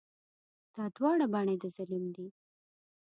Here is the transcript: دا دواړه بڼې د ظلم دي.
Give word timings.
دا 0.75 0.83
دواړه 0.97 1.25
بڼې 1.33 1.55
د 1.61 1.63
ظلم 1.75 2.03
دي. 2.15 2.27